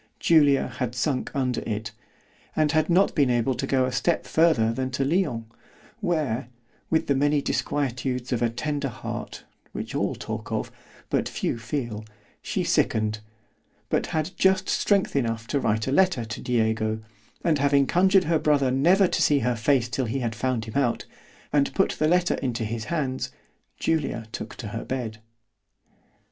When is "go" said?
3.67-3.85